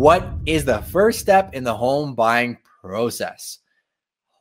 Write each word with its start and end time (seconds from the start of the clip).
what 0.00 0.32
is 0.46 0.64
the 0.64 0.80
first 0.80 1.20
step 1.20 1.52
in 1.52 1.62
the 1.62 1.76
home 1.76 2.14
buying 2.14 2.56
process? 2.80 3.58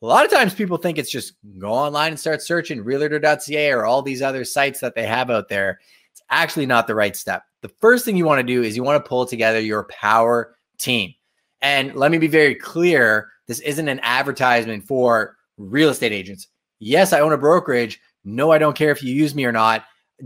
A 0.02 0.06
lot 0.06 0.24
of 0.24 0.32
times 0.32 0.54
people 0.54 0.78
think 0.78 0.98
it's 0.98 1.12
just 1.12 1.34
go 1.58 1.70
online 1.70 2.12
and 2.12 2.20
start 2.20 2.42
searching 2.42 2.82
realtor.ca 2.82 3.70
or 3.70 3.86
all 3.86 4.02
these 4.02 4.22
other 4.22 4.46
sites 4.46 4.80
that 4.80 4.96
they 4.96 5.06
have 5.06 5.30
out 5.30 5.50
there. 5.50 5.82
It's 6.14 6.22
actually 6.30 6.66
not 6.66 6.88
the 6.88 6.96
right 6.96 7.14
step. 7.14 7.44
The 7.60 7.74
first 7.82 8.06
thing 8.06 8.16
you 8.16 8.24
want 8.24 8.40
to 8.40 8.54
do 8.54 8.64
is 8.64 8.78
you 8.78 8.84
want 8.84 9.04
to 9.04 9.10
pull 9.10 9.26
together 9.26 9.60
your 9.60 9.84
power 9.90 10.56
team. 10.78 11.14
And 11.62 11.94
let 11.94 12.10
me 12.10 12.20
be 12.20 12.28
very 12.28 12.56
clear 12.56 13.28
this 13.48 13.60
isn't 13.60 13.90
an 13.90 14.00
advertisement 14.02 14.88
for 14.88 15.36
real 15.58 15.90
estate 15.90 16.14
agents. 16.14 16.48
Yes, 16.80 17.12
I 17.12 17.20
own 17.20 17.34
a 17.34 17.38
brokerage. 17.38 18.00
No, 18.24 18.50
I 18.54 18.60
don't 18.60 18.78
care 18.78 18.92
if 18.92 19.04
you 19.04 19.14
use 19.14 19.36
me 19.36 19.44
or 19.44 19.52
not. 19.52 19.84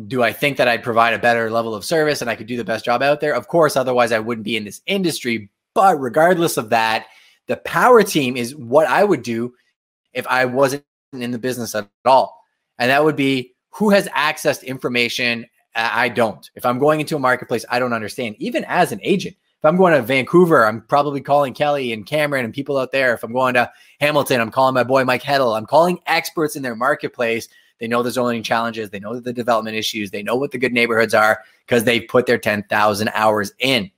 Do 0.08 0.24
I 0.24 0.34
think 0.34 0.58
that 0.58 0.68
I'd 0.68 0.84
provide 0.84 1.14
a 1.14 1.20
better 1.20 1.52
level 1.52 1.76
of 1.76 1.86
service 1.86 2.22
and 2.22 2.30
I 2.30 2.36
could 2.36 2.48
do 2.48 2.58
the 2.58 2.64
best 2.64 2.86
job 2.86 3.04
out 3.04 3.22
there? 3.22 3.34
Of 3.34 3.48
course, 3.48 3.76
otherwise 3.76 4.12
I 4.12 4.20
wouldn't 4.20 4.46
be 4.46 4.58
in 4.58 4.64
this 4.64 4.82
industry. 4.86 5.50
But 5.74 6.00
regardless 6.00 6.58
of 6.58 6.70
that, 6.70 7.08
the 7.48 7.58
power 7.58 8.04
team 8.04 8.38
is 8.38 8.56
what 8.56 8.88
I 8.88 9.04
would 9.04 9.24
do 9.24 9.54
if 10.14 10.26
I 10.28 10.46
wasn't 10.46 10.84
in 11.12 11.32
the 11.32 11.40
business 11.40 11.76
at 11.76 11.90
all. 12.06 12.44
And 12.80 12.90
that 12.90 13.04
would 13.04 13.16
be 13.16 13.54
who 13.70 13.90
has 13.90 14.08
access 14.14 14.60
to 14.60 14.68
information 14.68 15.46
I 15.76 16.10
don't. 16.10 16.50
If 16.56 16.66
I'm 16.66 16.80
going 16.80 17.00
into 17.00 17.16
a 17.16 17.20
marketplace 17.20 17.66
I 17.70 17.80
don't 17.80 17.94
understand, 17.94 18.36
even 18.38 18.64
as 18.66 18.92
an 18.92 19.00
agent, 19.04 19.36
if 19.64 19.70
I'm 19.70 19.78
going 19.78 19.94
to 19.94 20.02
Vancouver, 20.02 20.66
I'm 20.66 20.82
probably 20.82 21.22
calling 21.22 21.54
Kelly 21.54 21.94
and 21.94 22.06
Cameron 22.06 22.44
and 22.44 22.54
people 22.54 22.78
out 22.78 22.92
there. 22.92 23.14
If 23.14 23.24
I'm 23.24 23.32
going 23.32 23.54
to 23.54 23.72
Hamilton, 24.02 24.42
I'm 24.42 24.52
calling 24.52 24.74
my 24.74 24.84
boy 24.84 25.06
Mike 25.06 25.24
Heddle. 25.24 25.58
I'm 25.58 25.66
calling 25.66 26.00
experts 26.06 26.58
in 26.58 26.64
their 26.64 26.76
marketplace. 26.76 27.48
They 27.80 27.88
know 27.88 28.04
the 28.04 28.12
zoning 28.12 28.44
challenges, 28.44 28.90
they 28.90 29.00
know 29.00 29.18
the 29.18 29.32
development 29.32 29.78
issues, 29.78 30.12
they 30.12 30.22
know 30.22 30.36
what 30.36 30.52
the 30.52 30.58
good 30.58 30.74
neighborhoods 30.74 31.14
are 31.14 31.44
because 31.66 31.86
they've 31.86 32.06
put 32.10 32.26
their 32.26 32.38
10,000 32.38 33.10
hours 33.14 33.54
in. 33.60 33.90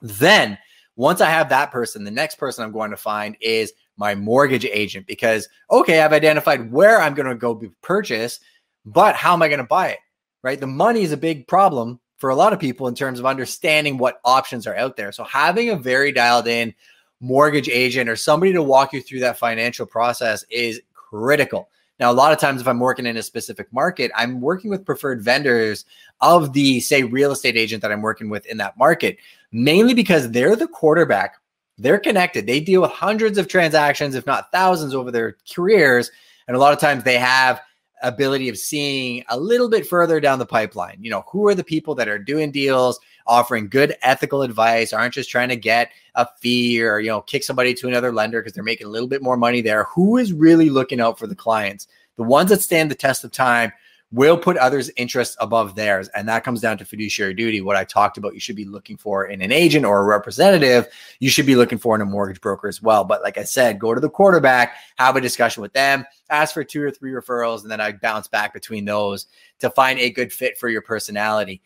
Then, 0.00 0.56
once 0.96 1.20
I 1.20 1.28
have 1.28 1.50
that 1.50 1.70
person, 1.70 2.04
the 2.04 2.10
next 2.10 2.36
person 2.36 2.64
I'm 2.64 2.72
going 2.72 2.90
to 2.90 2.96
find 2.96 3.36
is 3.42 3.74
my 3.98 4.14
mortgage 4.14 4.64
agent 4.64 5.06
because, 5.06 5.46
okay, 5.70 6.00
I've 6.00 6.14
identified 6.14 6.72
where 6.72 7.02
I'm 7.02 7.12
going 7.12 7.28
to 7.28 7.34
go 7.34 7.60
purchase, 7.82 8.40
but 8.86 9.14
how 9.14 9.34
am 9.34 9.42
I 9.42 9.48
going 9.48 9.58
to 9.58 9.64
buy 9.64 9.88
it? 9.88 9.98
Right? 10.42 10.58
The 10.58 10.66
money 10.66 11.02
is 11.02 11.12
a 11.12 11.18
big 11.18 11.46
problem 11.46 12.00
for 12.16 12.30
a 12.30 12.34
lot 12.34 12.52
of 12.52 12.58
people 12.58 12.88
in 12.88 12.94
terms 12.94 13.18
of 13.18 13.26
understanding 13.26 13.98
what 13.98 14.20
options 14.24 14.66
are 14.66 14.76
out 14.76 14.96
there. 14.96 15.12
So 15.12 15.24
having 15.24 15.70
a 15.70 15.76
very 15.76 16.12
dialed 16.12 16.46
in 16.46 16.74
mortgage 17.20 17.68
agent 17.68 18.08
or 18.08 18.16
somebody 18.16 18.52
to 18.52 18.62
walk 18.62 18.92
you 18.92 19.02
through 19.02 19.20
that 19.20 19.38
financial 19.38 19.86
process 19.86 20.44
is 20.50 20.80
critical. 20.94 21.68
Now, 21.98 22.10
a 22.10 22.14
lot 22.14 22.32
of 22.32 22.38
times, 22.38 22.60
if 22.60 22.68
I'm 22.68 22.78
working 22.78 23.06
in 23.06 23.16
a 23.16 23.22
specific 23.22 23.72
market, 23.72 24.10
I'm 24.14 24.42
working 24.42 24.70
with 24.70 24.84
preferred 24.84 25.22
vendors 25.22 25.86
of 26.20 26.52
the, 26.52 26.80
say, 26.80 27.04
real 27.04 27.32
estate 27.32 27.56
agent 27.56 27.80
that 27.82 27.90
I'm 27.90 28.02
working 28.02 28.28
with 28.28 28.44
in 28.46 28.58
that 28.58 28.76
market, 28.76 29.16
mainly 29.50 29.94
because 29.94 30.30
they're 30.30 30.56
the 30.56 30.68
quarterback. 30.68 31.36
They're 31.78 31.98
connected. 31.98 32.46
They 32.46 32.60
deal 32.60 32.82
with 32.82 32.90
hundreds 32.90 33.38
of 33.38 33.48
transactions, 33.48 34.14
if 34.14 34.26
not 34.26 34.52
thousands, 34.52 34.94
over 34.94 35.10
their 35.10 35.36
careers. 35.50 36.10
And 36.48 36.56
a 36.56 36.60
lot 36.60 36.74
of 36.74 36.80
times 36.80 37.02
they 37.04 37.18
have 37.18 37.60
ability 38.02 38.48
of 38.48 38.58
seeing 38.58 39.24
a 39.28 39.38
little 39.38 39.68
bit 39.68 39.86
further 39.86 40.20
down 40.20 40.38
the 40.38 40.46
pipeline. 40.46 40.98
You 41.00 41.10
know, 41.10 41.24
who 41.28 41.46
are 41.48 41.54
the 41.54 41.64
people 41.64 41.94
that 41.96 42.08
are 42.08 42.18
doing 42.18 42.50
deals, 42.50 43.00
offering 43.26 43.68
good 43.68 43.96
ethical 44.02 44.42
advice, 44.42 44.92
aren't 44.92 45.14
just 45.14 45.30
trying 45.30 45.48
to 45.48 45.56
get 45.56 45.90
a 46.14 46.26
fee 46.40 46.82
or, 46.82 47.00
you 47.00 47.08
know, 47.08 47.22
kick 47.22 47.42
somebody 47.42 47.74
to 47.74 47.88
another 47.88 48.12
lender 48.12 48.40
because 48.40 48.52
they're 48.52 48.62
making 48.64 48.86
a 48.86 48.90
little 48.90 49.08
bit 49.08 49.22
more 49.22 49.36
money 49.36 49.60
there. 49.60 49.84
Who 49.84 50.16
is 50.16 50.32
really 50.32 50.70
looking 50.70 51.00
out 51.00 51.18
for 51.18 51.26
the 51.26 51.34
clients? 51.34 51.88
The 52.16 52.22
ones 52.22 52.50
that 52.50 52.62
stand 52.62 52.90
the 52.90 52.94
test 52.94 53.24
of 53.24 53.32
time 53.32 53.72
will 54.12 54.38
put 54.38 54.56
others' 54.56 54.90
interests 54.96 55.36
above 55.40 55.74
theirs. 55.74 56.08
And 56.08 56.28
that 56.28 56.44
comes 56.44 56.60
down 56.60 56.78
to 56.78 56.84
fiduciary 56.84 57.34
duty. 57.34 57.60
What 57.60 57.76
I 57.76 57.84
talked 57.84 58.16
about, 58.16 58.34
you 58.34 58.40
should 58.40 58.56
be 58.56 58.64
looking 58.64 58.96
for 58.96 59.26
in 59.26 59.42
an 59.42 59.50
agent 59.50 59.84
or 59.84 60.00
a 60.00 60.04
representative. 60.04 60.86
You 61.18 61.28
should 61.28 61.46
be 61.46 61.56
looking 61.56 61.78
for 61.78 61.94
in 61.96 62.00
a 62.00 62.06
mortgage 62.06 62.40
broker 62.40 62.68
as 62.68 62.80
well. 62.80 63.04
But 63.04 63.22
like 63.22 63.36
I 63.36 63.44
said, 63.44 63.80
go 63.80 63.94
to 63.94 64.00
the 64.00 64.08
quarterback, 64.08 64.76
have 64.96 65.16
a 65.16 65.20
discussion 65.20 65.60
with 65.60 65.72
them, 65.72 66.06
ask 66.30 66.54
for 66.54 66.62
two 66.62 66.82
or 66.82 66.90
three 66.90 67.12
referrals, 67.12 67.62
and 67.62 67.70
then 67.70 67.80
I 67.80 67.92
bounce 67.92 68.28
back 68.28 68.54
between 68.54 68.84
those 68.84 69.26
to 69.58 69.70
find 69.70 69.98
a 69.98 70.10
good 70.10 70.32
fit 70.32 70.56
for 70.56 70.68
your 70.68 70.82
personality. 70.82 71.62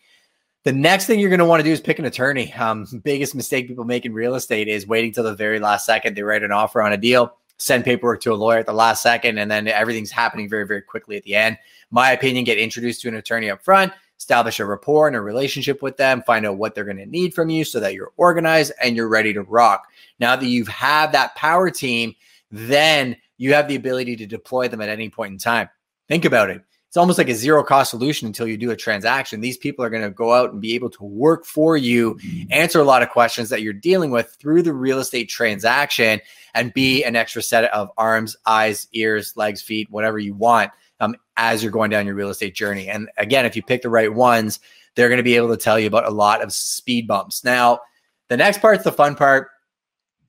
The 0.63 0.73
next 0.73 1.07
thing 1.07 1.21
you're 1.21 1.31
going 1.31 1.39
to 1.39 1.47
want 1.47 1.61
to 1.61 1.65
do 1.65 1.73
is 1.73 1.81
pick 1.81 1.99
an 1.99 2.05
attorney. 2.05 2.53
Um, 2.55 2.87
biggest 3.05 3.35
mistake 3.35 3.69
people 3.69 3.85
make 3.85 4.05
in 4.07 4.13
real 4.13 4.35
estate 4.35 4.69
is 4.69 4.87
waiting 4.87 5.13
till 5.13 5.25
the 5.25 5.35
very 5.35 5.59
last 5.59 5.87
second. 5.87 6.17
They 6.17 6.23
write 6.23 6.43
an 6.43 6.53
offer 6.53 6.83
on 6.83 6.93
a 6.93 6.99
deal, 6.99 7.37
send 7.61 7.85
paperwork 7.85 8.21
to 8.23 8.33
a 8.33 8.35
lawyer 8.35 8.59
at 8.59 8.67
the 8.67 8.73
last 8.73 9.03
second, 9.03 9.39
and 9.39 9.51
then 9.51 9.69
everything's 9.69 10.11
happening 10.11 10.49
very, 10.49 10.67
very 10.67 10.83
quickly 10.83 11.17
at 11.17 11.23
the 11.23 11.35
end 11.35 11.57
my 11.91 12.13
opinion, 12.13 12.45
get 12.45 12.59
introduced 12.59 13.03
to 13.03 13.09
an 13.09 13.17
attorney 13.17 13.51
up 13.51 13.63
front, 13.63 13.93
establish 14.19 14.61
a 14.61 14.65
rapport 14.65 15.07
and 15.07 15.17
a 15.17 15.21
relationship 15.21 15.83
with 15.83 15.97
them, 15.97 16.23
find 16.23 16.47
out 16.47 16.57
what 16.57 16.75
they're 16.75 16.85
going 16.85 16.97
to 16.97 17.07
need 17.07 17.35
from 17.35 17.51
you 17.51 17.65
so 17.65 17.81
that 17.81 17.95
you're 17.95 18.13
organized 18.17 18.73
and 18.83 18.97
you're 18.97 19.09
ready 19.09 19.33
to 19.33 19.43
rock. 19.43 19.89
Now 20.19 20.37
that 20.37 20.47
you've 20.47 20.69
had 20.69 21.13
that 21.13 21.35
power 21.35 21.71
team, 21.71 22.15
then 22.51 23.17
you 23.39 23.55
have 23.55 23.69
the 23.69 23.77
ability 23.77 24.17
to 24.17 24.27
deploy 24.27 24.69
them 24.69 24.81
at 24.81 24.89
any 24.89 25.09
point 25.09 25.33
in 25.33 25.39
time. 25.39 25.69
Think 26.09 26.25
about 26.25 26.51
it. 26.51 26.63
It's 26.91 26.97
almost 26.97 27.19
like 27.19 27.29
a 27.29 27.35
zero 27.37 27.63
cost 27.63 27.93
solution 27.93 28.27
until 28.27 28.49
you 28.49 28.57
do 28.57 28.73
a 28.73 28.77
transaction. 28.77 29.41
These 29.41 29.59
people 29.59 29.85
are 29.85 29.91
going 29.91 30.03
to 30.03 30.11
go 30.11 30.33
out 30.33 30.51
and 30.51 30.61
be 30.61 30.75
able 30.75 30.91
to 30.91 31.05
work 31.05 31.45
for 31.47 31.77
you, 31.77 32.19
answer 32.51 32.81
a 32.81 32.85
lot 32.85 33.01
of 33.01 33.11
questions 33.11 33.49
that 33.51 33.63
you're 33.63 33.73
dealing 33.73 34.11
with 34.11 34.37
through 34.41 34.63
the 34.63 34.73
real 34.73 34.99
estate 34.99 35.29
transaction, 35.29 36.21
and 36.53 36.75
be 36.75 37.05
an 37.05 37.15
extra 37.15 37.43
set 37.43 37.63
of 37.73 37.93
arms, 37.97 38.37
eyes, 38.45 38.89
ears, 38.93 39.37
legs, 39.37 39.63
feet, 39.63 39.89
whatever 39.93 40.19
you 40.19 40.35
want 40.35 40.73
um, 40.99 41.15
as 41.37 41.63
you're 41.63 41.71
going 41.71 41.93
down 41.93 42.07
your 42.07 42.17
real 42.17 42.29
estate 42.29 42.57
journey. 42.57 42.89
And 42.89 43.09
again, 43.17 43.47
if 43.47 43.55
you 43.55 43.63
pick 43.63 43.83
the 43.83 43.89
right 43.89 44.13
ones, 44.13 44.59
they're 44.97 45.09
going 45.09 45.19
to 45.19 45.23
be 45.23 45.37
able 45.37 45.51
to 45.51 45.57
tell 45.57 45.79
you 45.79 45.87
about 45.87 46.09
a 46.09 46.11
lot 46.11 46.43
of 46.43 46.53
speed 46.53 47.07
bumps. 47.07 47.45
Now, 47.45 47.83
the 48.27 48.37
next 48.37 48.61
part's 48.61 48.83
the 48.83 48.91
fun 48.91 49.15
part. 49.15 49.51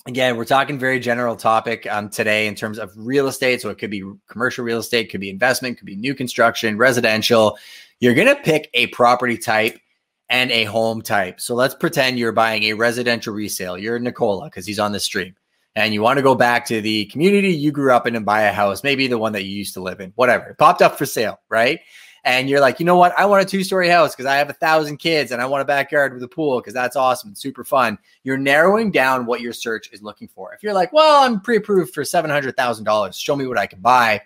Again, 0.07 0.35
we're 0.35 0.45
talking 0.45 0.79
very 0.79 0.99
general 0.99 1.35
topic 1.35 1.85
um, 1.85 2.09
today 2.09 2.47
in 2.47 2.55
terms 2.55 2.79
of 2.79 2.91
real 2.95 3.27
estate. 3.27 3.61
So 3.61 3.69
it 3.69 3.77
could 3.77 3.91
be 3.91 4.03
commercial 4.27 4.65
real 4.65 4.79
estate, 4.79 5.11
could 5.11 5.21
be 5.21 5.29
investment, 5.29 5.77
could 5.77 5.85
be 5.85 5.95
new 5.95 6.15
construction, 6.15 6.77
residential. 6.77 7.59
You're 7.99 8.15
going 8.15 8.27
to 8.27 8.41
pick 8.41 8.69
a 8.73 8.87
property 8.87 9.37
type 9.37 9.79
and 10.27 10.49
a 10.49 10.63
home 10.63 11.03
type. 11.03 11.39
So 11.39 11.53
let's 11.53 11.75
pretend 11.75 12.17
you're 12.17 12.31
buying 12.31 12.63
a 12.63 12.73
residential 12.73 13.33
resale. 13.33 13.77
You're 13.77 13.99
Nicola 13.99 14.45
because 14.45 14.65
he's 14.65 14.79
on 14.79 14.91
the 14.91 14.99
stream 14.99 15.35
and 15.75 15.93
you 15.93 16.01
want 16.01 16.17
to 16.17 16.23
go 16.23 16.35
back 16.35 16.65
to 16.65 16.81
the 16.81 17.05
community 17.05 17.49
you 17.49 17.71
grew 17.71 17.93
up 17.93 18.07
in 18.07 18.15
and 18.15 18.25
buy 18.25 18.41
a 18.43 18.53
house, 18.53 18.83
maybe 18.83 19.07
the 19.07 19.17
one 19.17 19.33
that 19.33 19.43
you 19.43 19.51
used 19.51 19.73
to 19.75 19.81
live 19.81 19.99
in, 19.99 20.13
whatever, 20.15 20.49
it 20.49 20.57
popped 20.57 20.81
up 20.81 20.97
for 20.97 21.05
sale, 21.05 21.39
right? 21.49 21.79
And 22.23 22.47
you're 22.49 22.59
like, 22.59 22.79
you 22.79 22.85
know 22.85 22.97
what? 22.97 23.17
I 23.17 23.25
want 23.25 23.41
a 23.41 23.45
two 23.45 23.63
story 23.63 23.89
house 23.89 24.13
because 24.13 24.27
I 24.27 24.35
have 24.35 24.49
a 24.49 24.53
thousand 24.53 24.97
kids 24.97 25.31
and 25.31 25.41
I 25.41 25.45
want 25.47 25.63
a 25.63 25.65
backyard 25.65 26.13
with 26.13 26.21
a 26.21 26.27
pool 26.27 26.59
because 26.59 26.73
that's 26.73 26.95
awesome 26.95 27.29
and 27.29 27.37
super 27.37 27.63
fun. 27.63 27.97
You're 28.23 28.37
narrowing 28.37 28.91
down 28.91 29.25
what 29.25 29.41
your 29.41 29.53
search 29.53 29.89
is 29.91 30.03
looking 30.03 30.27
for. 30.27 30.53
If 30.53 30.61
you're 30.61 30.73
like, 30.73 30.93
well, 30.93 31.23
I'm 31.23 31.41
pre 31.41 31.57
approved 31.57 31.93
for 31.93 32.03
$700,000, 32.03 33.19
show 33.19 33.35
me 33.35 33.47
what 33.47 33.57
I 33.57 33.65
can 33.65 33.79
buy, 33.79 34.21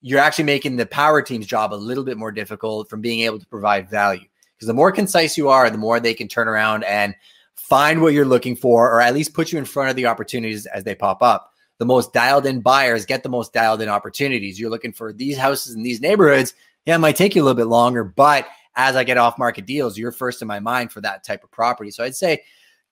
you're 0.00 0.18
actually 0.18 0.44
making 0.44 0.76
the 0.76 0.86
power 0.86 1.22
team's 1.22 1.46
job 1.46 1.72
a 1.72 1.76
little 1.76 2.04
bit 2.04 2.16
more 2.16 2.32
difficult 2.32 2.88
from 2.88 3.00
being 3.00 3.20
able 3.20 3.38
to 3.38 3.46
provide 3.46 3.88
value. 3.88 4.26
Because 4.56 4.66
the 4.66 4.74
more 4.74 4.92
concise 4.92 5.38
you 5.38 5.48
are, 5.48 5.70
the 5.70 5.78
more 5.78 6.00
they 6.00 6.14
can 6.14 6.28
turn 6.28 6.48
around 6.48 6.84
and 6.84 7.14
find 7.54 8.02
what 8.02 8.12
you're 8.12 8.24
looking 8.24 8.56
for, 8.56 8.90
or 8.90 9.00
at 9.00 9.14
least 9.14 9.34
put 9.34 9.52
you 9.52 9.58
in 9.58 9.64
front 9.64 9.90
of 9.90 9.96
the 9.96 10.06
opportunities 10.06 10.66
as 10.66 10.84
they 10.84 10.94
pop 10.94 11.22
up. 11.22 11.52
The 11.78 11.86
most 11.86 12.12
dialed 12.12 12.44
in 12.44 12.60
buyers 12.60 13.06
get 13.06 13.22
the 13.22 13.30
most 13.30 13.52
dialed 13.54 13.80
in 13.80 13.88
opportunities. 13.88 14.60
You're 14.60 14.70
looking 14.70 14.92
for 14.92 15.12
these 15.12 15.38
houses 15.38 15.74
in 15.74 15.82
these 15.82 16.00
neighborhoods. 16.00 16.52
Yeah, 16.86 16.96
it 16.96 16.98
might 16.98 17.16
take 17.16 17.34
you 17.34 17.42
a 17.42 17.44
little 17.44 17.56
bit 17.56 17.66
longer, 17.66 18.04
but 18.04 18.46
as 18.76 18.96
I 18.96 19.04
get 19.04 19.18
off 19.18 19.38
market 19.38 19.66
deals, 19.66 19.98
you're 19.98 20.12
first 20.12 20.42
in 20.42 20.48
my 20.48 20.60
mind 20.60 20.92
for 20.92 21.00
that 21.02 21.24
type 21.24 21.44
of 21.44 21.50
property. 21.50 21.90
So 21.90 22.04
I'd 22.04 22.16
say 22.16 22.42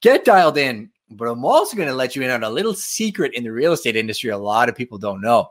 get 0.03 0.25
dialed 0.25 0.59
in, 0.59 0.91
but 1.11 1.29
I'm 1.29 1.45
also 1.45 1.77
going 1.77 1.89
to 1.89 1.95
let 1.95 2.15
you 2.15 2.23
in 2.23 2.31
on 2.31 2.45
a 2.45 2.51
little 2.51 2.75
secret 2.75 3.35
in 3.35 3.45
the 3.45 3.53
real 3.53 3.73
estate 3.73 3.97
industry 3.97 4.31
a 4.31 4.39
lot 4.39 4.69
of 4.69 4.75
people 4.75 4.99
don't 4.99 5.21
know. 5.21 5.49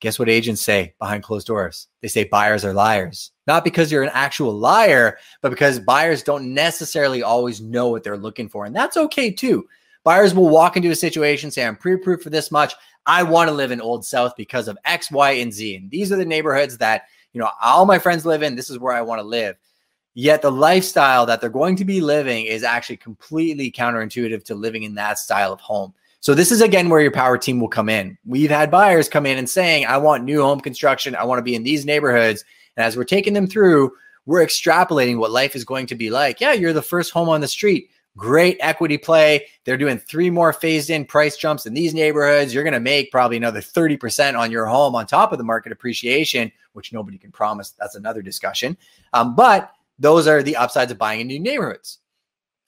Guess 0.00 0.18
what 0.18 0.28
agents 0.28 0.60
say 0.60 0.94
behind 0.98 1.22
closed 1.22 1.46
doors? 1.46 1.88
They 2.02 2.08
say 2.08 2.24
buyers 2.24 2.64
are 2.64 2.74
liars. 2.74 3.32
Not 3.46 3.64
because 3.64 3.90
you're 3.90 4.02
an 4.02 4.10
actual 4.12 4.52
liar, 4.52 5.16
but 5.40 5.48
because 5.50 5.78
buyers 5.78 6.22
don't 6.22 6.52
necessarily 6.52 7.22
always 7.22 7.62
know 7.62 7.88
what 7.88 8.02
they're 8.02 8.18
looking 8.18 8.48
for. 8.48 8.66
And 8.66 8.76
that's 8.76 8.98
okay 8.98 9.30
too. 9.30 9.66
Buyers 10.04 10.34
will 10.34 10.50
walk 10.50 10.76
into 10.76 10.90
a 10.90 10.96
situation, 10.96 11.50
say, 11.50 11.64
I'm 11.64 11.76
pre 11.76 11.94
approved 11.94 12.22
for 12.22 12.30
this 12.30 12.50
much. 12.50 12.74
I 13.06 13.22
want 13.22 13.48
to 13.48 13.54
live 13.54 13.70
in 13.70 13.80
Old 13.80 14.04
South 14.04 14.34
because 14.36 14.68
of 14.68 14.78
X, 14.84 15.10
Y, 15.10 15.30
and 15.32 15.52
Z. 15.52 15.76
And 15.76 15.90
these 15.90 16.12
are 16.12 16.16
the 16.16 16.24
neighborhoods 16.24 16.76
that, 16.78 17.04
you 17.36 17.42
know, 17.42 17.50
all 17.62 17.84
my 17.84 17.98
friends 17.98 18.24
live 18.24 18.42
in. 18.42 18.56
This 18.56 18.70
is 18.70 18.78
where 18.78 18.94
I 18.94 19.02
want 19.02 19.18
to 19.18 19.22
live. 19.22 19.56
Yet 20.14 20.40
the 20.40 20.50
lifestyle 20.50 21.26
that 21.26 21.42
they're 21.42 21.50
going 21.50 21.76
to 21.76 21.84
be 21.84 22.00
living 22.00 22.46
is 22.46 22.62
actually 22.62 22.96
completely 22.96 23.70
counterintuitive 23.70 24.42
to 24.44 24.54
living 24.54 24.84
in 24.84 24.94
that 24.94 25.18
style 25.18 25.52
of 25.52 25.60
home. 25.60 25.92
So 26.20 26.32
this 26.32 26.50
is 26.50 26.62
again 26.62 26.88
where 26.88 27.02
your 27.02 27.10
power 27.10 27.36
team 27.36 27.60
will 27.60 27.68
come 27.68 27.90
in. 27.90 28.16
We've 28.24 28.48
had 28.48 28.70
buyers 28.70 29.10
come 29.10 29.26
in 29.26 29.36
and 29.36 29.50
saying, 29.50 29.84
I 29.84 29.98
want 29.98 30.24
new 30.24 30.40
home 30.40 30.60
construction. 30.60 31.14
I 31.14 31.24
want 31.24 31.38
to 31.38 31.42
be 31.42 31.54
in 31.54 31.62
these 31.62 31.84
neighborhoods. 31.84 32.42
And 32.74 32.86
as 32.86 32.96
we're 32.96 33.04
taking 33.04 33.34
them 33.34 33.46
through, 33.46 33.92
we're 34.24 34.42
extrapolating 34.42 35.18
what 35.18 35.30
life 35.30 35.54
is 35.54 35.62
going 35.62 35.88
to 35.88 35.94
be 35.94 36.08
like. 36.08 36.40
Yeah, 36.40 36.54
you're 36.54 36.72
the 36.72 36.80
first 36.80 37.12
home 37.12 37.28
on 37.28 37.42
the 37.42 37.48
street. 37.48 37.90
Great 38.16 38.56
equity 38.60 38.96
play. 38.96 39.46
They're 39.64 39.76
doing 39.76 39.98
three 39.98 40.30
more 40.30 40.52
phased 40.52 40.88
in 40.88 41.04
price 41.04 41.36
jumps 41.36 41.66
in 41.66 41.74
these 41.74 41.92
neighborhoods. 41.92 42.54
You're 42.54 42.64
going 42.64 42.72
to 42.72 42.80
make 42.80 43.12
probably 43.12 43.36
another 43.36 43.60
30% 43.60 44.38
on 44.38 44.50
your 44.50 44.64
home 44.64 44.94
on 44.94 45.06
top 45.06 45.32
of 45.32 45.38
the 45.38 45.44
market 45.44 45.70
appreciation, 45.70 46.50
which 46.72 46.94
nobody 46.94 47.18
can 47.18 47.30
promise. 47.30 47.72
That's 47.72 47.94
another 47.94 48.22
discussion. 48.22 48.76
Um, 49.12 49.34
but 49.34 49.70
those 49.98 50.26
are 50.26 50.42
the 50.42 50.56
upsides 50.56 50.90
of 50.90 50.98
buying 50.98 51.20
in 51.20 51.26
new 51.26 51.40
neighborhoods. 51.40 51.98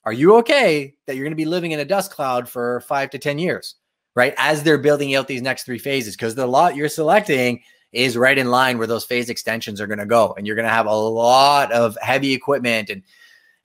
are 0.04 0.12
you 0.12 0.36
okay 0.36 0.94
that 1.06 1.16
you're 1.16 1.24
going 1.24 1.32
to 1.32 1.36
be 1.36 1.44
living 1.44 1.72
in 1.72 1.80
a 1.80 1.84
dust 1.84 2.10
cloud 2.10 2.48
for 2.48 2.80
five 2.82 3.10
to 3.10 3.18
10 3.18 3.38
years, 3.38 3.76
right? 4.14 4.34
As 4.36 4.62
they're 4.62 4.78
building 4.78 5.14
out 5.14 5.28
these 5.28 5.42
next 5.42 5.64
three 5.64 5.78
phases, 5.78 6.14
because 6.14 6.34
the 6.34 6.46
lot 6.46 6.76
you're 6.76 6.88
selecting 6.88 7.62
is 7.92 8.16
right 8.16 8.36
in 8.36 8.50
line 8.50 8.76
where 8.76 8.86
those 8.86 9.04
phase 9.04 9.30
extensions 9.30 9.80
are 9.80 9.86
going 9.86 9.98
to 9.98 10.06
go. 10.06 10.34
And 10.36 10.46
you're 10.46 10.56
going 10.56 10.68
to 10.68 10.72
have 10.72 10.86
a 10.86 10.94
lot 10.94 11.72
of 11.72 11.96
heavy 12.02 12.34
equipment 12.34 12.90
and 12.90 13.02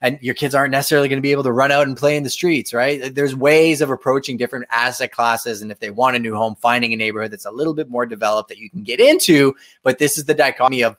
and 0.04 0.18
your 0.20 0.34
kids 0.34 0.54
aren't 0.54 0.70
necessarily 0.70 1.08
going 1.08 1.16
to 1.16 1.22
be 1.22 1.32
able 1.32 1.42
to 1.44 1.50
run 1.50 1.72
out 1.72 1.86
and 1.86 1.96
play 1.96 2.14
in 2.14 2.24
the 2.24 2.30
streets, 2.30 2.74
right? 2.74 3.14
There's 3.14 3.34
ways 3.34 3.80
of 3.80 3.88
approaching 3.88 4.36
different 4.36 4.66
asset 4.70 5.12
classes. 5.12 5.62
And 5.62 5.72
if 5.72 5.80
they 5.80 5.88
want 5.88 6.14
a 6.14 6.18
new 6.18 6.34
home, 6.34 6.56
finding 6.56 6.92
a 6.92 6.96
neighborhood 6.96 7.30
that's 7.30 7.46
a 7.46 7.50
little 7.50 7.72
bit 7.72 7.88
more 7.88 8.04
developed 8.04 8.50
that 8.50 8.58
you 8.58 8.68
can 8.68 8.82
get 8.82 9.00
into. 9.00 9.54
But 9.82 9.98
this 9.98 10.18
is 10.18 10.26
the 10.26 10.34
dichotomy 10.34 10.84
of 10.84 10.98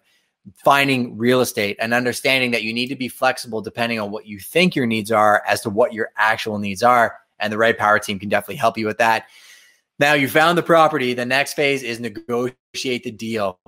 finding 0.55 1.15
real 1.19 1.41
estate 1.41 1.77
and 1.79 1.93
understanding 1.93 2.49
that 2.49 2.63
you 2.63 2.73
need 2.73 2.87
to 2.87 2.95
be 2.95 3.07
flexible 3.07 3.61
depending 3.61 3.99
on 3.99 4.09
what 4.09 4.25
you 4.25 4.39
think 4.39 4.75
your 4.75 4.87
needs 4.87 5.11
are 5.11 5.43
as 5.47 5.61
to 5.61 5.69
what 5.69 5.93
your 5.93 6.09
actual 6.17 6.57
needs 6.57 6.81
are. 6.81 7.15
And 7.39 7.53
the 7.53 7.59
right 7.59 7.77
power 7.77 7.99
team 7.99 8.17
can 8.17 8.29
definitely 8.29 8.55
help 8.55 8.75
you 8.75 8.87
with 8.87 8.97
that. 8.97 9.27
Now 9.99 10.13
you 10.13 10.27
found 10.27 10.57
the 10.57 10.63
property. 10.63 11.13
The 11.13 11.27
next 11.27 11.53
phase 11.53 11.83
is 11.83 11.99
negotiate 11.99 13.03
the 13.03 13.11
deal. 13.11 13.59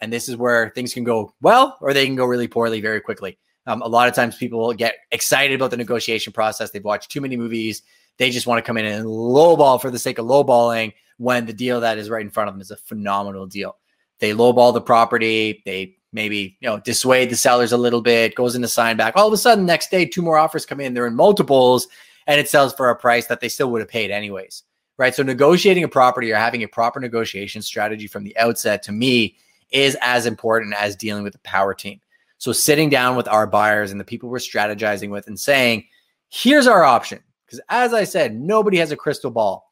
And 0.00 0.12
this 0.12 0.28
is 0.28 0.36
where 0.36 0.70
things 0.70 0.92
can 0.92 1.04
go 1.04 1.32
well 1.40 1.78
or 1.80 1.94
they 1.94 2.04
can 2.04 2.16
go 2.16 2.24
really 2.24 2.48
poorly 2.48 2.80
very 2.80 3.00
quickly. 3.00 3.38
Um, 3.66 3.82
a 3.82 3.88
lot 3.88 4.08
of 4.08 4.14
times 4.14 4.36
people 4.36 4.72
get 4.72 4.94
excited 5.12 5.54
about 5.54 5.70
the 5.70 5.76
negotiation 5.76 6.32
process. 6.32 6.70
They've 6.70 6.82
watched 6.82 7.10
too 7.10 7.20
many 7.20 7.36
movies. 7.36 7.82
They 8.18 8.30
just 8.30 8.46
want 8.46 8.58
to 8.58 8.66
come 8.66 8.76
in 8.76 8.84
and 8.84 9.06
lowball 9.06 9.80
for 9.80 9.90
the 9.90 9.98
sake 9.98 10.18
of 10.18 10.26
lowballing 10.26 10.92
when 11.18 11.46
the 11.46 11.52
deal 11.52 11.80
that 11.80 11.98
is 11.98 12.10
right 12.10 12.22
in 12.24 12.30
front 12.30 12.48
of 12.48 12.54
them 12.54 12.60
is 12.60 12.70
a 12.70 12.76
phenomenal 12.76 13.46
deal. 13.46 13.76
They 14.18 14.32
lowball 14.32 14.74
the 14.74 14.80
property. 14.80 15.62
They 15.64 15.96
maybe 16.12 16.56
you 16.60 16.68
know 16.68 16.80
dissuade 16.80 17.30
the 17.30 17.36
sellers 17.36 17.72
a 17.72 17.76
little 17.76 18.02
bit. 18.02 18.34
Goes 18.34 18.54
into 18.54 18.68
sign 18.68 18.96
back. 18.96 19.14
All 19.16 19.26
of 19.26 19.32
a 19.32 19.36
sudden, 19.36 19.66
next 19.66 19.90
day, 19.90 20.04
two 20.04 20.22
more 20.22 20.38
offers 20.38 20.66
come 20.66 20.80
in. 20.80 20.94
They're 20.94 21.06
in 21.06 21.16
multiples, 21.16 21.88
and 22.26 22.38
it 22.40 22.48
sells 22.48 22.74
for 22.74 22.90
a 22.90 22.96
price 22.96 23.26
that 23.26 23.40
they 23.40 23.48
still 23.48 23.70
would 23.70 23.80
have 23.80 23.88
paid 23.88 24.10
anyways. 24.10 24.64
Right. 24.98 25.14
So 25.14 25.22
negotiating 25.22 25.84
a 25.84 25.88
property 25.88 26.30
or 26.30 26.36
having 26.36 26.62
a 26.62 26.68
proper 26.68 27.00
negotiation 27.00 27.62
strategy 27.62 28.06
from 28.06 28.24
the 28.24 28.36
outset 28.36 28.82
to 28.84 28.92
me 28.92 29.36
is 29.70 29.96
as 30.02 30.26
important 30.26 30.74
as 30.74 30.94
dealing 30.94 31.24
with 31.24 31.32
the 31.32 31.38
power 31.40 31.72
team. 31.74 32.00
So 32.42 32.50
sitting 32.50 32.88
down 32.88 33.14
with 33.14 33.28
our 33.28 33.46
buyers 33.46 33.92
and 33.92 34.00
the 34.00 34.04
people 34.04 34.28
we're 34.28 34.38
strategizing 34.38 35.10
with 35.10 35.28
and 35.28 35.38
saying, 35.38 35.86
here's 36.28 36.66
our 36.66 36.82
option. 36.82 37.20
Because 37.46 37.60
as 37.68 37.94
I 37.94 38.02
said, 38.02 38.34
nobody 38.34 38.78
has 38.78 38.90
a 38.90 38.96
crystal 38.96 39.30
ball. 39.30 39.70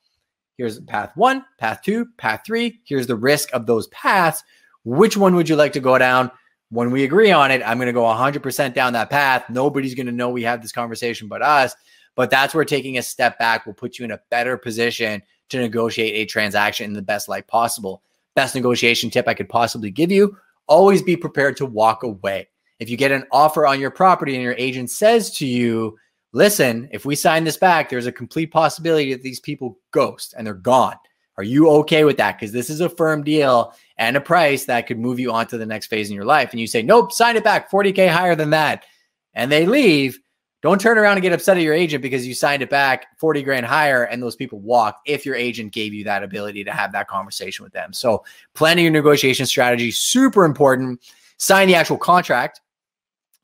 Here's 0.57 0.79
path 0.79 1.11
one, 1.17 1.45
path 1.59 1.81
two, 1.85 2.07
path 2.17 2.43
three. 2.47 2.79
Here's 2.85 3.09
the 3.09 3.17
risk 3.17 3.53
of 3.53 3.67
those 3.67 3.89
paths. 3.89 4.45
Which 4.85 5.17
one 5.17 5.35
would 5.35 5.49
you 5.49 5.57
like 5.57 5.73
to 5.73 5.81
go 5.81 5.99
down? 5.99 6.31
When 6.69 6.93
we 6.93 7.03
agree 7.03 7.33
on 7.33 7.51
it, 7.51 7.61
I'm 7.67 7.77
going 7.77 7.89
to 7.89 7.93
go 7.93 8.05
100% 8.05 8.73
down 8.73 8.93
that 8.93 9.11
path. 9.11 9.51
Nobody's 9.51 9.97
going 9.97 10.07
to 10.07 10.13
know 10.13 10.31
we 10.31 10.45
had 10.45 10.63
this 10.63 10.71
conversation 10.71 11.27
but 11.27 11.43
us. 11.43 11.75
But 12.15 12.31
that's 12.31 12.55
where 12.55 12.65
taking 12.65 12.99
a 12.99 13.03
step 13.03 13.37
back 13.37 13.67
will 13.67 13.75
put 13.75 13.99
you 13.99 14.05
in 14.05 14.13
a 14.13 14.21
better 14.31 14.57
position 14.57 15.25
to 15.49 15.59
negotiate 15.59 16.15
a 16.15 16.25
transaction 16.25 16.85
in 16.85 16.93
the 16.93 17.03
best 17.03 17.29
light 17.29 17.49
possible. 17.49 18.05
Best 18.37 18.55
negotiation 18.55 19.11
tip 19.11 19.27
I 19.27 19.35
could 19.35 19.49
possibly 19.49 19.91
give 19.91 20.13
you 20.13 20.37
always 20.69 21.03
be 21.03 21.17
prepared 21.17 21.57
to 21.57 21.67
walk 21.67 22.05
away. 22.05 22.47
If 22.81 22.89
you 22.89 22.97
get 22.97 23.13
an 23.13 23.27
offer 23.31 23.67
on 23.67 23.79
your 23.79 23.91
property 23.91 24.35
and 24.35 24.43
your 24.43 24.57
agent 24.59 24.91
says 24.91 25.31
to 25.37 25.47
you, 25.47 25.99
listen, 26.33 26.89
if 26.91 27.05
we 27.05 27.15
sign 27.15 27.45
this 27.45 27.59
back, 27.59 27.89
there's 27.89 28.07
a 28.07 28.13
complete 28.13 28.51
possibility 28.51 29.13
that 29.13 29.23
these 29.23 29.39
people 29.39 29.79
ghost 29.93 30.35
and 30.37 30.47
they're 30.47 30.55
gone. 30.55 30.97
Are 31.37 31.45
you 31.45 31.71
okay 31.71 32.05
with 32.05 32.17
that? 32.17 32.39
Because 32.39 32.53
this 32.53 32.71
is 32.71 32.81
a 32.81 32.89
firm 32.89 33.23
deal 33.23 33.75
and 33.99 34.17
a 34.17 34.21
price 34.21 34.65
that 34.65 34.87
could 34.87 34.99
move 34.99 35.19
you 35.19 35.31
on 35.33 35.47
to 35.49 35.59
the 35.59 35.67
next 35.67 35.87
phase 35.87 36.11
in 36.11 36.17
your 36.17 36.25
life. 36.25 36.51
And 36.51 36.61
you 36.61 36.67
say, 36.67 36.83
nope, 36.83 37.13
sign 37.13 37.37
it 37.37 37.45
back 37.45 37.71
40K 37.71 38.09
higher 38.09 38.35
than 38.35 38.51
that. 38.51 38.85
And 39.35 39.53
they 39.53 39.67
leave. 39.67 40.19
Don't 40.63 40.81
turn 40.81 40.99
around 40.99 41.15
and 41.15 41.23
get 41.23 41.33
upset 41.33 41.57
at 41.57 41.63
your 41.63 41.73
agent 41.73 42.03
because 42.03 42.27
you 42.27 42.35
signed 42.35 42.63
it 42.63 42.69
back 42.69 43.19
40 43.19 43.43
grand 43.43 43.65
higher 43.65 44.05
and 44.05 44.23
those 44.23 44.37
people 44.37 44.59
walk 44.59 45.01
if 45.07 45.25
your 45.25 45.35
agent 45.35 45.73
gave 45.73 45.95
you 45.95 46.05
that 46.05 46.23
ability 46.23 46.65
to 46.65 46.73
have 46.73 46.93
that 46.93 47.09
conversation 47.09 47.63
with 47.63 47.73
them. 47.73 47.95
So, 47.95 48.23
planning 48.55 48.85
your 48.85 48.93
negotiation 48.93 49.47
strategy, 49.47 49.91
super 49.91 50.45
important. 50.45 51.01
Sign 51.39 51.69
the 51.69 51.75
actual 51.75 51.97
contract 51.97 52.61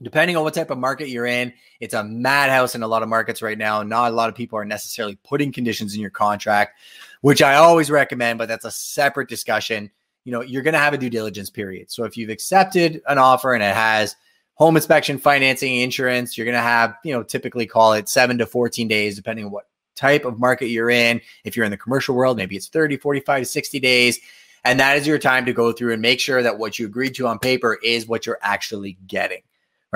depending 0.02 0.36
on 0.36 0.44
what 0.44 0.54
type 0.54 0.70
of 0.70 0.78
market 0.78 1.08
you're 1.08 1.26
in, 1.26 1.52
it's 1.80 1.94
a 1.94 2.04
madhouse 2.04 2.74
in 2.74 2.82
a 2.82 2.88
lot 2.88 3.02
of 3.02 3.08
markets 3.08 3.42
right 3.42 3.56
now. 3.56 3.82
Not 3.82 4.12
a 4.12 4.14
lot 4.14 4.28
of 4.28 4.34
people 4.34 4.58
are 4.58 4.64
necessarily 4.64 5.18
putting 5.24 5.52
conditions 5.52 5.94
in 5.94 6.00
your 6.00 6.10
contract, 6.10 6.78
which 7.22 7.42
I 7.42 7.54
always 7.54 7.90
recommend, 7.90 8.38
but 8.38 8.48
that's 8.48 8.64
a 8.64 8.70
separate 8.70 9.28
discussion. 9.28 9.90
You 10.24 10.32
know, 10.32 10.42
you're 10.42 10.62
going 10.62 10.74
to 10.74 10.80
have 10.80 10.92
a 10.92 10.98
due 10.98 11.10
diligence 11.10 11.50
period. 11.50 11.90
So 11.90 12.04
if 12.04 12.16
you've 12.16 12.30
accepted 12.30 13.00
an 13.08 13.18
offer 13.18 13.54
and 13.54 13.62
it 13.62 13.74
has 13.74 14.16
home 14.54 14.76
inspection, 14.76 15.18
financing, 15.18 15.80
insurance, 15.80 16.36
you're 16.36 16.46
going 16.46 16.56
to 16.56 16.60
have, 16.60 16.96
you 17.04 17.12
know, 17.12 17.22
typically 17.22 17.66
call 17.66 17.92
it 17.92 18.08
7 18.08 18.38
to 18.38 18.46
14 18.46 18.88
days 18.88 19.16
depending 19.16 19.46
on 19.46 19.50
what 19.50 19.68
type 19.94 20.24
of 20.24 20.38
market 20.38 20.66
you're 20.66 20.90
in. 20.90 21.20
If 21.44 21.56
you're 21.56 21.64
in 21.64 21.70
the 21.70 21.76
commercial 21.76 22.14
world, 22.14 22.36
maybe 22.36 22.56
it's 22.56 22.68
30, 22.68 22.98
45, 22.98 23.46
60 23.46 23.80
days. 23.80 24.18
And 24.64 24.80
that 24.80 24.98
is 24.98 25.06
your 25.06 25.18
time 25.18 25.46
to 25.46 25.52
go 25.52 25.72
through 25.72 25.92
and 25.92 26.02
make 26.02 26.20
sure 26.20 26.42
that 26.42 26.58
what 26.58 26.78
you 26.78 26.86
agreed 26.86 27.14
to 27.14 27.28
on 27.28 27.38
paper 27.38 27.78
is 27.84 28.08
what 28.08 28.26
you're 28.26 28.40
actually 28.42 28.98
getting 29.06 29.42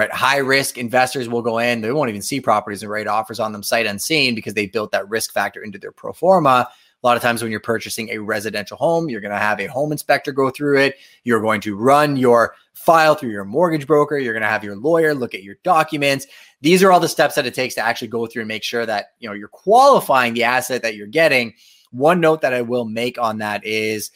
right? 0.00 0.12
High 0.12 0.38
risk 0.38 0.79
investors 0.79 1.29
will 1.29 1.43
go 1.43 1.58
in, 1.58 1.82
they 1.82 1.93
won't 1.93 2.08
even 2.08 2.23
see 2.23 2.41
properties 2.41 2.82
and 2.82 2.91
write 2.91 3.06
offers 3.06 3.38
on 3.38 3.52
them 3.52 3.62
sight 3.62 3.85
unseen 3.85 4.35
because 4.35 4.55
they 4.55 4.67
built 4.67 4.93
that 4.93 5.08
risk 5.11 5.32
factor 5.32 5.62
into 5.62 5.79
their 5.79 5.93
pro 5.93 6.14
forma. 6.14 6.69
A 7.02 7.06
lot 7.06 7.17
of 7.17 7.23
times 7.23 7.43
when 7.43 7.50
you're 7.50 7.61
purchasing 7.61 8.08
a 8.08 8.19
residential 8.19 8.79
home, 8.79 9.11
you're 9.11 9.20
going 9.20 9.32
to 9.32 9.38
have 9.38 9.61
a 9.61 9.67
home 9.67 9.93
inspector 9.93 10.32
go 10.32 10.50
through 10.50 10.81
it. 10.81 10.97
You're 11.25 11.41
going 11.41 11.61
to 11.62 11.76
run 11.76 12.17
your 12.17 12.55
file 12.73 13.14
through 13.14 13.31
your 13.31 13.44
mortgage 13.44 13.87
broker. 13.87 14.19
You're 14.19 14.35
going 14.35 14.43
to 14.43 14.49
have 14.49 14.64
your 14.64 14.76
lawyer 14.76 15.14
look 15.14 15.35
at 15.35 15.43
your 15.43 15.56
documents. 15.62 16.26
These 16.62 16.82
are 16.82 16.93
all 16.93 17.00
the 17.00 17.08
steps 17.08 17.35
that 17.35 17.46
it 17.46 17.55
takes 17.55 17.75
to 17.75 17.82
actually 17.82 18.08
go 18.08 18.26
through 18.26 18.43
and 18.43 18.49
make 18.49 18.64
sure 18.64 18.87
that, 18.87 19.12
you 19.19 19.29
know, 19.29 19.35
you're 19.35 19.49
qualifying 19.49 20.35
the 20.35 20.44
asset 20.44 20.82
that 20.82 20.94
you're 20.96 21.06
getting. 21.06 21.55
One 21.91 22.20
note 22.20 22.41
that 22.41 22.55
I 22.55 22.62
will 22.62 22.85
make 22.85 23.19
on 23.19 23.38
that 23.38 23.64
is 23.64 24.11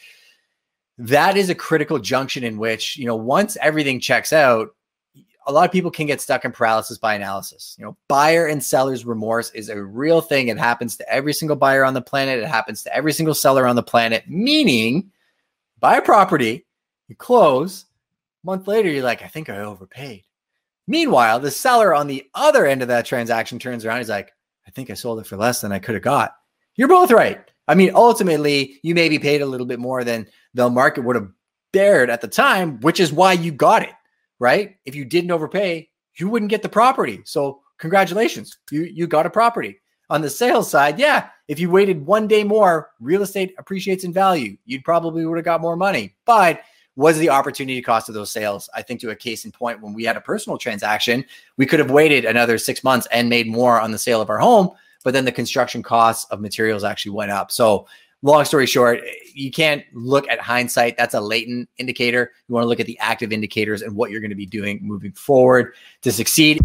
that 0.97 1.37
is 1.37 1.49
a 1.49 1.55
critical 1.55 1.99
junction 1.99 2.43
in 2.43 2.57
which, 2.57 2.97
you 2.97 3.05
know, 3.05 3.15
once 3.15 3.57
everything 3.61 3.99
checks 3.99 4.31
out, 4.31 4.74
a 5.47 5.51
lot 5.51 5.65
of 5.65 5.71
people 5.71 5.91
can 5.91 6.07
get 6.07 6.21
stuck 6.21 6.43
in 6.43 6.51
paralysis 6.51 6.97
by 6.97 7.13
analysis. 7.13 7.75
You 7.77 7.85
know, 7.85 7.97
buyer 8.07 8.47
and 8.47 8.63
seller's 8.63 9.05
remorse 9.05 9.51
is 9.51 9.69
a 9.69 9.81
real 9.81 10.21
thing. 10.21 10.47
It 10.47 10.57
happens 10.57 10.97
to 10.97 11.09
every 11.09 11.33
single 11.33 11.55
buyer 11.55 11.85
on 11.85 11.93
the 11.93 12.01
planet. 12.01 12.39
It 12.39 12.47
happens 12.47 12.83
to 12.83 12.95
every 12.95 13.13
single 13.13 13.35
seller 13.35 13.67
on 13.67 13.75
the 13.75 13.83
planet. 13.83 14.23
Meaning, 14.27 15.11
buy 15.79 15.97
a 15.97 16.01
property, 16.01 16.65
you 17.07 17.15
close, 17.15 17.85
a 18.43 18.45
month 18.45 18.67
later, 18.67 18.89
you're 18.89 19.03
like, 19.03 19.23
I 19.23 19.27
think 19.27 19.49
I 19.49 19.59
overpaid. 19.59 20.23
Meanwhile, 20.87 21.39
the 21.39 21.51
seller 21.51 21.93
on 21.93 22.07
the 22.07 22.25
other 22.33 22.65
end 22.65 22.81
of 22.81 22.87
that 22.87 23.05
transaction 23.05 23.59
turns 23.59 23.85
around. 23.85 23.99
He's 23.99 24.09
like, 24.09 24.31
I 24.67 24.71
think 24.71 24.89
I 24.89 24.93
sold 24.93 25.19
it 25.19 25.27
for 25.27 25.37
less 25.37 25.61
than 25.61 25.71
I 25.71 25.79
could 25.79 25.95
have 25.95 26.03
got. 26.03 26.35
You're 26.75 26.87
both 26.87 27.11
right. 27.11 27.39
I 27.67 27.75
mean, 27.75 27.91
ultimately, 27.95 28.79
you 28.83 28.93
maybe 28.93 29.17
paid 29.17 29.41
a 29.41 29.45
little 29.45 29.65
bit 29.65 29.79
more 29.79 30.03
than 30.03 30.27
the 30.53 30.69
market 30.69 31.03
would 31.03 31.15
have 31.15 31.29
dared 31.73 32.09
at 32.09 32.21
the 32.21 32.27
time, 32.27 32.79
which 32.81 32.99
is 32.99 33.11
why 33.11 33.33
you 33.33 33.51
got 33.51 33.81
it 33.83 33.93
right? 34.39 34.75
If 34.85 34.95
you 34.95 35.05
didn't 35.05 35.31
overpay, 35.31 35.89
you 36.19 36.29
wouldn't 36.29 36.51
get 36.51 36.61
the 36.61 36.69
property. 36.69 37.21
So 37.25 37.61
congratulations, 37.77 38.57
you 38.71 38.83
you 38.83 39.07
got 39.07 39.25
a 39.25 39.29
property. 39.29 39.79
On 40.09 40.21
the 40.21 40.29
sales 40.29 40.69
side, 40.69 40.99
yeah, 40.99 41.29
if 41.47 41.59
you 41.59 41.69
waited 41.69 42.05
one 42.05 42.27
day 42.27 42.43
more, 42.43 42.91
real 42.99 43.23
estate 43.23 43.55
appreciates 43.57 44.03
in 44.03 44.13
value. 44.13 44.55
You'd 44.65 44.83
probably 44.83 45.25
would 45.25 45.37
have 45.37 45.45
got 45.45 45.61
more 45.61 45.75
money. 45.75 46.15
But 46.25 46.61
was 46.95 47.17
the 47.17 47.29
opportunity 47.29 47.81
cost 47.81 48.07
of 48.07 48.15
those 48.15 48.31
sales? 48.31 48.69
I 48.73 48.81
think 48.81 49.01
to 49.01 49.09
a 49.09 49.15
case 49.15 49.45
in 49.45 49.51
point, 49.51 49.81
when 49.81 49.93
we 49.93 50.03
had 50.03 50.15
a 50.15 50.21
personal 50.21 50.57
transaction, 50.57 51.25
we 51.57 51.65
could 51.65 51.79
have 51.79 51.91
waited 51.91 52.23
another 52.23 52.57
six 52.57 52.83
months 52.83 53.07
and 53.11 53.27
made 53.29 53.47
more 53.47 53.81
on 53.81 53.91
the 53.91 53.97
sale 53.97 54.21
of 54.21 54.29
our 54.29 54.37
home, 54.37 54.69
but 55.03 55.13
then 55.13 55.25
the 55.25 55.31
construction 55.31 55.83
costs 55.83 56.25
of 56.31 56.39
materials 56.39 56.83
actually 56.83 57.11
went 57.11 57.31
up. 57.31 57.51
So 57.51 57.87
long 58.25 58.43
story 58.43 58.65
short, 58.65 59.01
you 59.33 59.51
can't 59.51 59.83
look 59.93 60.27
at 60.29 60.39
hindsight. 60.39 60.97
That's 60.97 61.13
a 61.13 61.21
latent 61.21 61.69
indicator. 61.77 62.31
You 62.47 62.55
want 62.55 62.63
to 62.63 62.67
look 62.67 62.79
at 62.79 62.87
the 62.87 62.97
active 62.99 63.31
indicators 63.31 63.81
and 63.81 63.95
what 63.95 64.09
you're 64.09 64.21
going 64.21 64.31
to 64.31 64.35
be 64.35 64.47
doing 64.47 64.79
moving 64.81 65.11
forward 65.11 65.75
to 66.01 66.11
succeed. 66.11 66.59